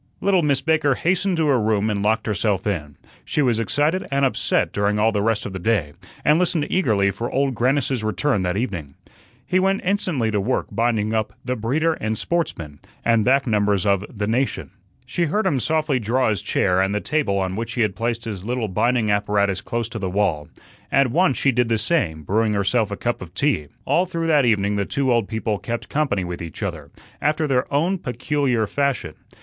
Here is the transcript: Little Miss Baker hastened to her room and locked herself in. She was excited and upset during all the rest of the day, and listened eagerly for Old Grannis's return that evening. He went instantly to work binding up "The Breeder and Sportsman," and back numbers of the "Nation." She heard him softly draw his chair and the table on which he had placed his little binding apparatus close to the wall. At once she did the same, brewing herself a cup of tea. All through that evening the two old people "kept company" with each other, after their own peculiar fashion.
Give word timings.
Little 0.19 0.41
Miss 0.41 0.61
Baker 0.61 0.95
hastened 0.95 1.37
to 1.37 1.45
her 1.45 1.61
room 1.61 1.87
and 1.91 2.01
locked 2.01 2.25
herself 2.25 2.65
in. 2.65 2.97
She 3.23 3.43
was 3.43 3.59
excited 3.59 4.07
and 4.09 4.25
upset 4.25 4.71
during 4.73 4.97
all 4.97 5.11
the 5.11 5.21
rest 5.21 5.45
of 5.45 5.53
the 5.53 5.59
day, 5.59 5.93
and 6.25 6.39
listened 6.39 6.65
eagerly 6.71 7.11
for 7.11 7.29
Old 7.31 7.53
Grannis's 7.53 8.03
return 8.03 8.41
that 8.41 8.57
evening. 8.57 8.95
He 9.45 9.59
went 9.59 9.81
instantly 9.83 10.31
to 10.31 10.41
work 10.41 10.65
binding 10.71 11.13
up 11.13 11.33
"The 11.45 11.55
Breeder 11.55 11.93
and 11.93 12.17
Sportsman," 12.17 12.79
and 13.05 13.23
back 13.23 13.45
numbers 13.45 13.85
of 13.85 14.03
the 14.09 14.25
"Nation." 14.25 14.71
She 15.05 15.25
heard 15.25 15.45
him 15.45 15.59
softly 15.59 15.99
draw 15.99 16.29
his 16.29 16.41
chair 16.41 16.81
and 16.81 16.95
the 16.95 16.99
table 16.99 17.37
on 17.37 17.55
which 17.55 17.73
he 17.73 17.81
had 17.81 17.95
placed 17.95 18.25
his 18.25 18.43
little 18.43 18.67
binding 18.67 19.11
apparatus 19.11 19.61
close 19.61 19.87
to 19.89 19.99
the 19.99 20.09
wall. 20.09 20.47
At 20.91 21.11
once 21.11 21.37
she 21.37 21.51
did 21.51 21.69
the 21.69 21.77
same, 21.77 22.23
brewing 22.23 22.53
herself 22.53 22.89
a 22.89 22.97
cup 22.97 23.21
of 23.21 23.35
tea. 23.35 23.67
All 23.85 24.07
through 24.07 24.25
that 24.25 24.45
evening 24.45 24.77
the 24.77 24.85
two 24.85 25.13
old 25.13 25.27
people 25.27 25.59
"kept 25.59 25.89
company" 25.89 26.23
with 26.23 26.41
each 26.41 26.63
other, 26.63 26.89
after 27.21 27.45
their 27.45 27.71
own 27.71 27.99
peculiar 27.99 28.65
fashion. 28.65 29.13